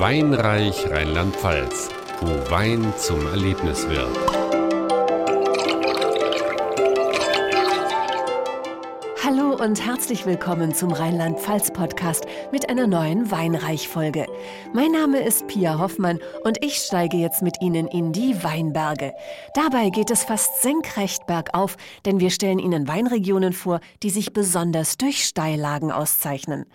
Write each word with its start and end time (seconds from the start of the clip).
Weinreich 0.00 0.88
Rheinland-Pfalz, 0.88 1.88
wo 2.20 2.50
Wein 2.52 2.94
zum 2.98 3.26
Erlebnis 3.26 3.88
wird. 3.88 4.37
Und 9.60 9.84
herzlich 9.84 10.24
willkommen 10.24 10.72
zum 10.72 10.92
Rheinland-Pfalz-Podcast 10.92 12.26
mit 12.52 12.70
einer 12.70 12.86
neuen 12.86 13.28
Weinreich-Folge. 13.28 14.26
Mein 14.72 14.92
Name 14.92 15.18
ist 15.18 15.48
Pia 15.48 15.80
Hoffmann 15.80 16.20
und 16.44 16.64
ich 16.64 16.76
steige 16.76 17.16
jetzt 17.16 17.42
mit 17.42 17.60
Ihnen 17.60 17.88
in 17.88 18.12
die 18.12 18.44
Weinberge. 18.44 19.14
Dabei 19.54 19.90
geht 19.90 20.12
es 20.12 20.22
fast 20.22 20.62
senkrecht 20.62 21.26
bergauf, 21.26 21.76
denn 22.06 22.20
wir 22.20 22.30
stellen 22.30 22.60
Ihnen 22.60 22.86
Weinregionen 22.86 23.52
vor, 23.52 23.80
die 24.04 24.10
sich 24.10 24.32
besonders 24.32 24.96
durch 24.96 25.24
Steillagen 25.24 25.90
auszeichnen. 25.90 26.66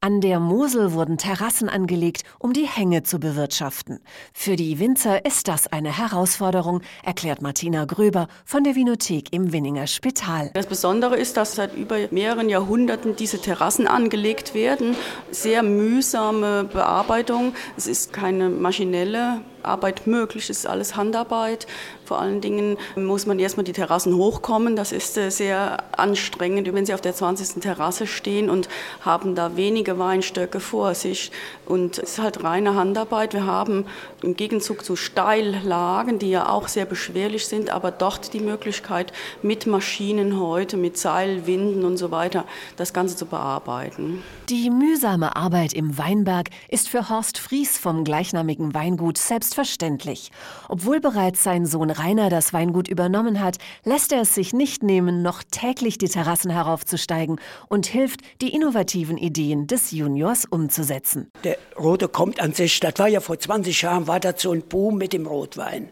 An 0.00 0.20
der 0.20 0.40
Mosel 0.40 0.94
wurden 0.94 1.18
Terrassen 1.18 1.68
angelegt, 1.68 2.24
um 2.40 2.52
die 2.52 2.66
Hänge 2.66 3.04
zu 3.04 3.20
bewirtschaften. 3.20 4.00
Für 4.32 4.56
die 4.56 4.80
Winzer 4.80 5.24
ist 5.24 5.46
das 5.46 5.68
eine 5.68 5.96
Herausforderung, 5.96 6.80
erklärt 7.04 7.40
Martina 7.40 7.84
Gröber 7.84 8.26
von 8.44 8.64
der 8.64 8.74
Vinothek 8.74 9.32
im 9.32 9.52
Winninger 9.52 9.86
Spital. 9.86 10.50
Das 10.54 10.66
Besondere 10.66 11.16
ist, 11.16 11.36
dass 11.36 11.54
seit 11.54 11.76
über 11.76 11.98
mehreren 12.10 12.31
mehreren 12.32 12.48
Jahrhunderten 12.48 13.14
diese 13.14 13.38
Terrassen 13.40 13.86
angelegt 13.86 14.54
werden. 14.54 14.96
Sehr 15.30 15.62
mühsame 15.62 16.64
Bearbeitung. 16.64 17.52
Es 17.76 17.86
ist 17.86 18.14
keine 18.14 18.48
maschinelle 18.48 19.42
Arbeit 19.64 20.06
möglich, 20.06 20.50
es 20.50 20.58
ist 20.58 20.66
alles 20.66 20.96
Handarbeit. 20.96 21.66
Vor 22.04 22.20
allen 22.20 22.40
Dingen 22.40 22.76
muss 22.96 23.26
man 23.26 23.38
erstmal 23.38 23.64
die 23.64 23.72
Terrassen 23.72 24.16
hochkommen. 24.16 24.76
Das 24.76 24.92
ist 24.92 25.16
äh, 25.16 25.30
sehr 25.30 25.82
anstrengend, 25.96 26.72
wenn 26.74 26.84
Sie 26.84 26.94
auf 26.94 27.00
der 27.00 27.14
20. 27.14 27.62
Terrasse 27.62 28.06
stehen 28.06 28.50
und 28.50 28.68
haben 29.00 29.34
da 29.34 29.56
wenige 29.56 29.98
Weinstöcke 29.98 30.60
vor 30.60 30.94
sich. 30.94 31.30
Und 31.66 31.98
es 31.98 32.12
ist 32.12 32.18
halt 32.18 32.44
reine 32.44 32.74
Handarbeit. 32.74 33.32
Wir 33.32 33.46
haben 33.46 33.86
im 34.22 34.36
Gegenzug 34.36 34.84
zu 34.84 34.96
Steillagen, 34.96 36.18
die 36.18 36.30
ja 36.30 36.48
auch 36.48 36.68
sehr 36.68 36.84
beschwerlich 36.84 37.46
sind, 37.46 37.70
aber 37.70 37.90
dort 37.90 38.34
die 38.34 38.40
Möglichkeit, 38.40 39.12
mit 39.42 39.66
Maschinen 39.66 40.38
heute, 40.38 40.76
mit 40.76 40.98
Seilwinden 40.98 41.84
und 41.84 41.96
so 41.96 42.10
weiter, 42.10 42.44
das 42.76 42.92
Ganze 42.92 43.16
zu 43.16 43.26
bearbeiten. 43.26 44.22
Die 44.48 44.70
mühsame 44.70 45.34
Arbeit 45.36 45.72
im 45.72 45.96
Weinberg 45.96 46.50
ist 46.68 46.88
für 46.88 47.08
Horst 47.08 47.38
Fries 47.38 47.78
vom 47.78 48.04
gleichnamigen 48.04 48.74
Weingut 48.74 49.18
selbstverständlich. 49.52 50.30
Obwohl 50.68 51.00
bereits 51.00 51.42
sein 51.42 51.66
Sohn 51.66 51.90
Rainer 51.90 52.30
das 52.30 52.52
Weingut 52.52 52.88
übernommen 52.88 53.40
hat, 53.40 53.58
lässt 53.84 54.12
er 54.12 54.22
es 54.22 54.34
sich 54.34 54.52
nicht 54.52 54.82
nehmen, 54.82 55.22
noch 55.22 55.42
täglich 55.50 55.98
die 55.98 56.08
Terrassen 56.08 56.50
heraufzusteigen 56.50 57.40
und 57.68 57.86
hilft, 57.86 58.20
die 58.40 58.54
innovativen 58.54 59.18
Ideen 59.18 59.66
des 59.66 59.90
Juniors 59.90 60.44
umzusetzen. 60.46 61.30
Der 61.44 61.58
Rote 61.78 62.08
kommt 62.08 62.40
an 62.40 62.52
sich, 62.54 62.80
das 62.80 62.94
war 62.96 63.08
ja 63.08 63.20
vor 63.20 63.38
20 63.38 63.82
Jahren, 63.82 64.06
war 64.06 64.20
das 64.20 64.42
so 64.42 64.52
ein 64.52 64.62
Boom 64.62 64.96
mit 64.96 65.12
dem 65.12 65.26
Rotwein. 65.26 65.90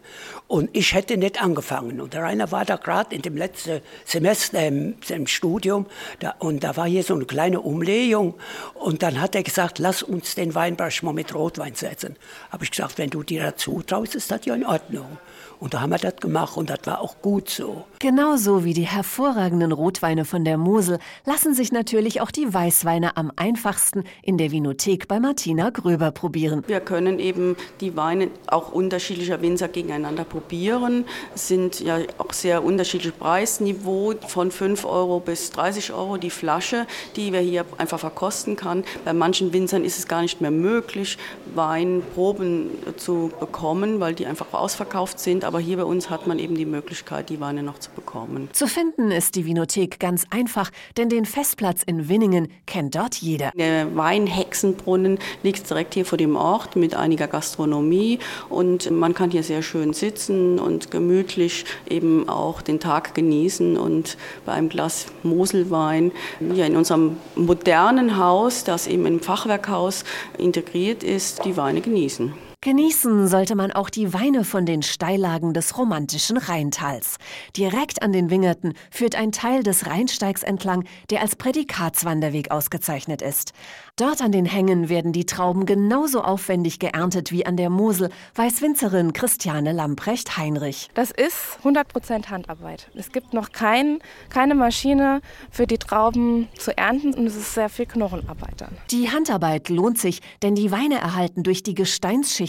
Und 0.48 0.70
ich 0.72 0.94
hätte 0.94 1.16
nicht 1.16 1.40
angefangen. 1.40 2.00
Und 2.00 2.14
der 2.14 2.22
Rainer 2.22 2.50
war 2.50 2.64
da 2.64 2.76
gerade 2.76 3.14
in 3.14 3.22
dem 3.22 3.36
letzten 3.36 3.82
Semester 4.04 4.66
im, 4.66 4.96
im 5.08 5.26
Studium 5.28 5.86
da, 6.18 6.34
und 6.38 6.64
da 6.64 6.76
war 6.76 6.88
hier 6.88 7.04
so 7.04 7.14
eine 7.14 7.24
kleine 7.24 7.60
Umlegung. 7.60 8.34
Und 8.74 9.02
dann 9.02 9.20
hat 9.20 9.34
er 9.34 9.42
gesagt, 9.42 9.78
lass 9.78 10.02
uns 10.02 10.34
den 10.34 10.54
Weinberg 10.54 11.02
mal 11.02 11.12
mit 11.12 11.34
Rotwein 11.34 11.74
setzen. 11.74 12.16
Habe 12.50 12.64
ich 12.64 12.70
gesagt, 12.72 12.98
wenn 12.98 13.10
du 13.10 13.22
dir 13.22 13.49
dazu 13.50 13.82
traust, 13.82 14.14
ist 14.14 14.30
das 14.30 14.44
ja 14.44 14.54
in 14.54 14.64
Ordnung. 14.64 15.18
Und 15.60 15.74
da 15.74 15.82
haben 15.82 15.90
wir 15.90 15.98
das 15.98 16.16
gemacht 16.16 16.56
und 16.56 16.70
das 16.70 16.78
war 16.84 17.02
auch 17.02 17.20
gut 17.20 17.50
so. 17.50 17.84
Genauso 17.98 18.64
wie 18.64 18.72
die 18.72 18.86
hervorragenden 18.86 19.72
Rotweine 19.72 20.24
von 20.24 20.42
der 20.42 20.56
Mosel 20.56 20.98
lassen 21.26 21.52
sich 21.52 21.70
natürlich 21.70 22.22
auch 22.22 22.30
die 22.30 22.52
Weißweine 22.52 23.18
am 23.18 23.30
einfachsten 23.36 24.04
in 24.22 24.38
der 24.38 24.52
Vinothek 24.52 25.06
bei 25.06 25.20
Martina 25.20 25.68
Gröber 25.68 26.12
probieren. 26.12 26.64
Wir 26.66 26.80
können 26.80 27.18
eben 27.18 27.56
die 27.82 27.94
Weine 27.94 28.30
auch 28.46 28.72
unterschiedlicher 28.72 29.42
Winzer 29.42 29.68
gegeneinander 29.68 30.24
probieren. 30.24 31.04
Es 31.34 31.48
sind 31.48 31.80
ja 31.80 31.98
auch 32.16 32.32
sehr 32.32 32.64
unterschiedliche 32.64 33.12
Preisniveau 33.12 34.14
von 34.28 34.50
5 34.50 34.86
Euro 34.86 35.20
bis 35.20 35.50
30 35.50 35.92
Euro 35.92 36.16
die 36.16 36.30
Flasche, 36.30 36.86
die 37.16 37.34
wir 37.34 37.40
hier 37.40 37.66
einfach 37.76 38.00
verkosten 38.00 38.56
kann. 38.56 38.82
Bei 39.04 39.12
manchen 39.12 39.52
Winzern 39.52 39.84
ist 39.84 39.98
es 39.98 40.08
gar 40.08 40.22
nicht 40.22 40.40
mehr 40.40 40.50
möglich, 40.50 41.18
Weinproben 41.54 42.70
zu 42.96 43.30
bekommen, 43.40 44.00
weil 44.00 44.14
die 44.14 44.26
einfach 44.26 44.52
ausverkauft 44.52 45.18
sind 45.18 45.44
aber 45.50 45.58
hier 45.58 45.78
bei 45.78 45.84
uns 45.84 46.10
hat 46.10 46.26
man 46.26 46.38
eben 46.38 46.54
die 46.54 46.64
Möglichkeit, 46.64 47.28
die 47.28 47.40
Weine 47.40 47.62
noch 47.62 47.78
zu 47.78 47.90
bekommen. 47.90 48.48
Zu 48.52 48.66
finden 48.66 49.10
ist 49.10 49.34
die 49.34 49.46
Vinothek 49.46 49.98
ganz 49.98 50.24
einfach, 50.30 50.70
denn 50.96 51.08
den 51.08 51.24
Festplatz 51.24 51.82
in 51.82 52.08
Winningen 52.08 52.48
kennt 52.66 52.94
dort 52.94 53.16
jeder. 53.16 53.50
Der 53.56 53.96
Weinhexenbrunnen 53.96 55.18
liegt 55.42 55.68
direkt 55.68 55.94
hier 55.94 56.04
vor 56.04 56.18
dem 56.18 56.36
Ort 56.36 56.76
mit 56.76 56.94
einiger 56.94 57.26
Gastronomie 57.26 58.18
und 58.48 58.90
man 58.90 59.14
kann 59.14 59.30
hier 59.30 59.42
sehr 59.42 59.62
schön 59.62 59.92
sitzen 59.92 60.58
und 60.58 60.90
gemütlich 60.90 61.64
eben 61.88 62.28
auch 62.28 62.62
den 62.62 62.78
Tag 62.78 63.14
genießen 63.14 63.76
und 63.76 64.16
bei 64.46 64.52
einem 64.52 64.68
Glas 64.68 65.06
Moselwein 65.22 66.12
hier 66.38 66.66
in 66.66 66.76
unserem 66.76 67.16
modernen 67.34 68.18
Haus, 68.18 68.64
das 68.64 68.86
eben 68.86 69.06
im 69.06 69.20
Fachwerkhaus 69.20 70.04
integriert 70.38 71.02
ist, 71.02 71.44
die 71.44 71.56
Weine 71.56 71.80
genießen. 71.80 72.49
Genießen 72.62 73.26
sollte 73.26 73.54
man 73.54 73.72
auch 73.72 73.88
die 73.88 74.12
Weine 74.12 74.44
von 74.44 74.66
den 74.66 74.82
Steillagen 74.82 75.54
des 75.54 75.78
romantischen 75.78 76.36
Rheintals. 76.36 77.16
Direkt 77.56 78.02
an 78.02 78.12
den 78.12 78.28
Wingerten 78.28 78.74
führt 78.90 79.14
ein 79.14 79.32
Teil 79.32 79.62
des 79.62 79.86
Rheinsteigs 79.86 80.42
entlang, 80.42 80.84
der 81.08 81.22
als 81.22 81.36
Prädikatswanderweg 81.36 82.50
ausgezeichnet 82.50 83.22
ist. 83.22 83.54
Dort 83.96 84.20
an 84.20 84.30
den 84.30 84.44
Hängen 84.44 84.90
werden 84.90 85.14
die 85.14 85.24
Trauben 85.24 85.64
genauso 85.64 86.20
aufwendig 86.20 86.78
geerntet 86.78 87.32
wie 87.32 87.46
an 87.46 87.56
der 87.56 87.70
Mosel, 87.70 88.10
weiß 88.34 88.60
Winzerin 88.60 89.14
Christiane 89.14 89.72
Lamprecht-Heinrich. 89.72 90.90
Das 90.92 91.10
ist 91.10 91.58
100% 91.64 92.28
Handarbeit. 92.28 92.90
Es 92.94 93.10
gibt 93.10 93.32
noch 93.32 93.52
kein, 93.52 94.00
keine 94.28 94.54
Maschine 94.54 95.22
für 95.50 95.66
die 95.66 95.78
Trauben 95.78 96.48
zu 96.58 96.76
ernten 96.76 97.14
und 97.14 97.26
es 97.26 97.36
ist 97.36 97.54
sehr 97.54 97.70
viel 97.70 97.86
Knochenarbeit 97.86 98.60
dann. 98.60 98.76
Die 98.90 99.10
Handarbeit 99.10 99.70
lohnt 99.70 99.98
sich, 99.98 100.20
denn 100.42 100.54
die 100.54 100.70
Weine 100.70 100.96
erhalten 100.96 101.42
durch 101.42 101.62
die 101.62 101.74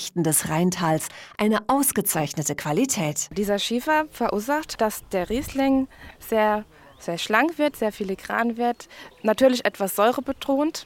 Gesteinsschichten 0.01 0.23
des 0.23 0.49
Rheintals 0.49 1.07
eine 1.37 1.59
ausgezeichnete 1.67 2.55
Qualität. 2.55 3.29
Dieser 3.37 3.59
Schiefer 3.59 4.05
verursacht, 4.11 4.81
dass 4.81 5.07
der 5.09 5.29
Riesling 5.29 5.87
sehr 6.19 6.65
sehr 6.99 7.17
schlank 7.17 7.57
wird, 7.57 7.75
sehr 7.75 7.91
filigran 7.91 8.57
wird, 8.57 8.87
natürlich 9.23 9.65
etwas 9.65 9.95
säurebetont 9.95 10.85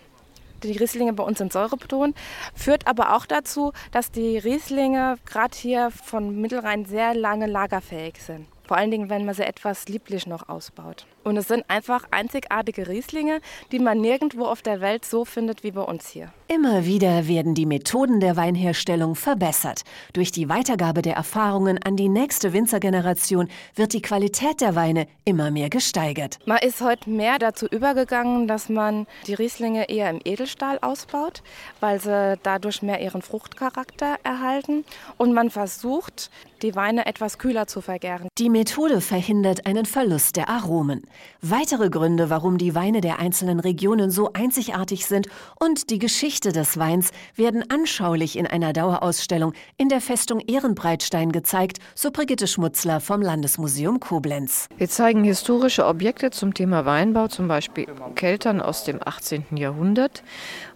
die 0.64 0.78
Rieslinge 0.78 1.14
bei 1.14 1.24
uns 1.24 1.38
sind 1.38 1.54
säurebetont, 1.54 2.18
führt 2.56 2.88
aber 2.88 3.16
auch 3.16 3.26
dazu, 3.28 3.72
dass 3.92 4.10
die 4.10 4.38
Rieslinge 4.38 5.18
gerade 5.26 5.56
hier 5.56 5.92
von 5.92 6.42
Mittelrhein 6.42 6.86
sehr 6.86 7.14
lange 7.14 7.46
lagerfähig 7.46 8.16
sind. 8.20 8.48
Vor 8.68 8.78
allen 8.78 8.92
Dingen, 8.92 9.10
wenn 9.10 9.26
man 9.26 9.36
sie 9.36 9.44
etwas 9.44 9.88
lieblich 9.88 10.28
noch 10.28 10.50
ausbaut. 10.50 11.06
Und 11.24 11.38
es 11.38 11.48
sind 11.48 11.66
einfach 11.70 12.06
einzigartige 12.12 12.88
Rieslinge, 12.88 13.42
die 13.72 13.80
man 13.80 14.00
nirgendwo 14.00 14.46
auf 14.46 14.62
der 14.62 14.82
Welt 14.82 15.06
so 15.06 15.26
findet 15.26 15.64
wie 15.64 15.72
bei 15.72 15.82
uns 15.82 16.08
hier. 16.10 16.32
Immer 16.48 16.86
wieder 16.86 17.28
werden 17.28 17.56
die 17.56 17.66
Methoden 17.66 18.20
der 18.20 18.36
Weinherstellung 18.36 19.16
verbessert. 19.16 19.82
Durch 20.14 20.32
die 20.32 20.50
Weitergabe 20.50 21.02
der 21.02 21.16
Erfahrungen 21.16 21.82
an 21.82 21.96
die 21.96 22.10
nächste 22.10 22.54
Winzergeneration 22.54 23.50
wird 23.74 23.94
die 23.94 24.02
Qualität 24.04 24.62
der 24.62 24.76
Weine 24.76 25.08
immer 25.26 25.50
mehr 25.50 25.70
gesteigert. 25.70 26.38
Man 26.46 26.60
ist 26.60 26.82
heute 26.82 27.10
mehr 27.10 27.40
dazu 27.40 27.66
übergegangen, 27.66 28.48
dass 28.48 28.70
man 28.70 29.08
die 29.26 29.34
Rieslinge 29.34 29.90
eher 29.90 30.12
im 30.12 30.22
Edelstahl 30.24 30.78
ausbaut, 30.80 31.42
weil 31.80 32.00
sie 32.00 32.38
dadurch 32.44 32.84
mehr 32.84 33.02
ihren 33.02 33.24
Fruchtcharakter 33.24 34.18
erhalten. 34.24 34.86
Und 35.18 35.34
man 35.34 35.50
versucht, 35.50 36.30
die 36.62 36.76
Weine 36.76 37.06
etwas 37.06 37.38
kühler 37.38 37.68
zu 37.68 37.82
vergären. 37.82 38.28
Die 38.38 38.50
Methode 38.50 39.02
verhindert 39.02 39.66
einen 39.66 39.86
Verlust 39.86 40.36
der 40.36 40.50
Aromen. 40.50 41.04
Weitere 41.42 41.90
Gründe, 41.90 42.30
warum 42.30 42.58
die 42.58 42.76
Weine 42.76 43.02
der 43.02 43.20
einzelnen 43.20 43.60
Regionen 43.60 44.12
so 44.12 44.32
einzigartig 44.34 45.06
sind 45.06 45.28
und 45.60 45.90
die 45.90 46.00
Geschichte 46.00 46.52
des 46.52 46.78
Weins 46.78 47.12
werden 47.36 47.64
anschaulich 47.70 48.38
in 48.38 48.48
einer 48.48 48.74
Dauerausstellung 48.74 49.54
in 49.78 49.90
der 49.90 50.02
Festung 50.02 50.40
Ehrenbreitstein 50.40 51.32
gezeigt, 51.32 51.80
so 51.94 52.12
Brigitte 52.12 52.48
Schmutzler 52.48 53.00
vom 53.00 53.22
Landesmuseum 53.22 54.00
Koblenz. 54.00 54.68
Wir 54.78 54.90
zeigen 54.90 55.24
historische 55.24 55.86
Objekte 55.86 56.32
zum 56.32 56.54
Thema 56.54 56.86
Weinbau, 56.86 57.28
zum 57.28 57.48
Beispiel 57.48 57.88
Keltern 58.16 58.62
aus 58.62 58.84
dem 58.84 59.00
18. 59.04 59.46
Jahrhundert. 59.56 60.24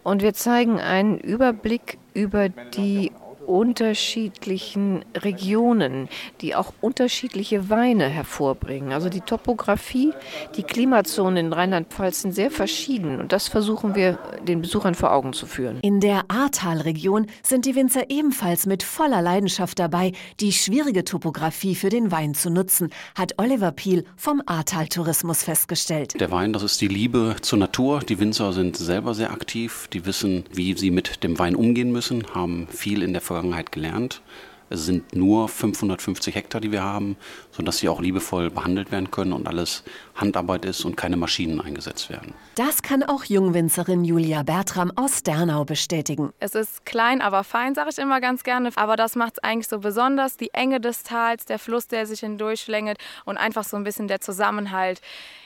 Und 0.04 0.22
wir 0.22 0.34
zeigen 0.34 0.80
einen 0.80 1.20
Überblick 1.20 1.98
über 2.14 2.50
die 2.50 3.12
unterschiedlichen 3.50 5.04
Regionen, 5.18 6.08
die 6.42 6.54
auch 6.54 6.72
unterschiedliche 6.82 7.70
Weine 7.70 8.08
hervorbringen. 8.08 8.94
Also 8.94 9.10
die 9.10 9.22
Topografie, 9.22 10.14
die 10.56 10.62
Klimazonen 10.62 11.48
in 11.48 11.54
Rheinland-Pfalz 11.54 12.22
sind 12.22 12.36
sehr 12.36 12.52
verschieden 12.52 13.20
und 13.20 13.32
das 13.32 13.48
versuchen 13.48 13.96
wir 13.96 14.20
den 14.48 14.62
Besuchern 14.62 14.94
vor 14.94 15.12
Augen 15.12 15.34
zu 15.34 15.48
führen. 15.48 15.80
In 15.82 16.00
der 16.00 16.26
Ahrtal-Region 16.28 17.26
sind 17.42 17.66
die 17.66 17.76
Winzer 17.76 18.12
ebenfalls 18.12 18.68
mit 18.68 18.84
voller 18.84 19.24
Leidenschaft 19.24 19.80
dabei, 19.80 20.12
die 20.40 20.54
schwierige 20.54 21.04
Topografie 21.04 21.74
für 21.74 21.90
den 21.90 22.12
Wein 22.12 22.36
zu 22.36 22.52
nutzen, 22.52 22.90
hat 23.16 23.34
Oliver 23.38 23.72
Piel 23.72 24.06
vom 24.16 24.44
Ahrtal 24.46 24.88
Tourismus 24.88 25.44
festgestellt. 25.44 26.20
Der 26.22 26.30
Wein, 26.30 26.54
das 26.54 26.62
ist 26.62 26.80
die 26.82 26.88
Liebe 26.88 27.36
zur 27.42 27.58
Natur. 27.58 28.02
Die 28.08 28.20
Winzer 28.20 28.54
sind 28.54 28.78
selber 28.78 29.16
sehr 29.16 29.32
aktiv, 29.32 29.88
die 29.92 30.06
wissen, 30.06 30.44
wie 30.54 30.78
sie 30.78 30.92
mit 30.92 31.24
dem 31.24 31.40
Wein 31.40 31.56
umgehen 31.56 31.92
müssen, 31.92 32.24
haben 32.36 32.68
viel 32.70 33.02
in 33.02 33.14
der 33.14 33.22
Vergangenheit 33.22 33.39
gelernt. 33.72 34.22
Es 34.70 34.86
sind 34.86 35.16
nur 35.16 35.48
550 35.50 36.36
Hektar, 36.36 36.62
die 36.62 36.72
wir 36.72 36.84
haben, 36.84 37.18
sodass 37.52 37.80
sie 37.80 37.90
auch 37.90 38.02
liebevoll 38.02 38.50
behandelt 38.50 38.92
werden 38.92 39.12
können 39.12 39.34
und 39.34 39.48
alles 39.48 39.84
Handarbeit 40.16 40.66
ist 40.66 40.86
und 40.86 40.96
keine 40.96 41.18
Maschinen 41.18 41.60
eingesetzt 41.62 42.10
werden. 42.10 42.34
Das 42.56 42.82
kann 42.82 43.04
auch 43.04 43.24
Jungwinzerin 43.24 44.04
Julia 44.04 44.44
Bertram 44.44 44.92
aus 44.96 45.24
Dernau 45.24 45.66
bestätigen. 45.66 46.34
Es 46.40 46.56
ist 46.56 46.86
klein, 46.86 47.22
aber 47.22 47.44
fein, 47.44 47.74
sage 47.74 47.90
ich 47.92 47.98
immer 47.98 48.22
ganz 48.22 48.44
gerne. 48.44 48.70
Aber 48.76 48.96
das 48.96 49.16
macht 49.16 49.34
es 49.34 49.44
eigentlich 49.44 49.68
so 49.68 49.80
besonders. 49.80 50.38
Die 50.38 50.54
Enge 50.54 50.80
des 50.80 51.04
Tals, 51.04 51.46
der 51.46 51.60
Fluss, 51.60 51.88
der 51.88 52.06
sich 52.06 52.20
hindurchschlängelt 52.20 52.98
und 53.26 53.38
einfach 53.38 53.64
so 53.64 53.78
ein 53.78 53.84
bisschen 53.84 54.08
der 54.08 54.22
Zusammenhalt 54.22 55.02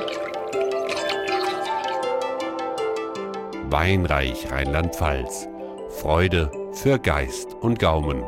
Weinreich 3.70 4.52
Rheinland-Pfalz. 4.52 5.50
Freude 5.90 6.50
für 6.72 6.98
Geist 6.98 7.54
und 7.62 7.78
Gaumen. 7.78 8.24